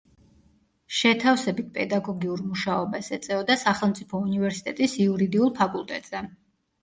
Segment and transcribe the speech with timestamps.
[0.99, 6.25] შეთავსებით პედაგოგიურ მუშაობას ეწეოდა სახელმწიფო უნივერსიტეტის იურიდიულ ფაკულტეტზე.